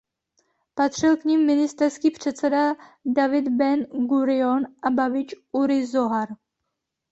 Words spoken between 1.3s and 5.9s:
ministerský předseda David Ben Gurion a bavič Uri